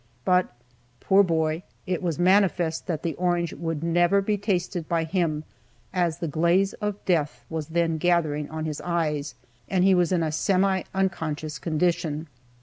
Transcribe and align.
But, 0.25 0.47
poor 0.99 1.21
boy! 1.21 1.61
it 1.85 2.01
was 2.01 2.17
manifest 2.17 2.87
that 2.87 3.03
that 3.03 3.15
orange 3.19 3.53
would 3.53 3.83
never 3.83 4.19
be 4.19 4.35
tasted 4.35 4.89
by 4.89 5.03
him, 5.03 5.43
as 5.93 6.17
the 6.17 6.27
glaze 6.27 6.73
of 6.81 7.05
death 7.05 7.45
was 7.51 7.67
then 7.67 7.99
gathering 7.99 8.49
on 8.49 8.65
his 8.65 8.81
eyes, 8.81 9.35
and 9.69 9.83
he 9.83 9.93
was 9.93 10.11
in 10.11 10.23
a 10.23 10.31
semi 10.31 10.81
unconscious 10.95 11.59
condition. 11.59 12.27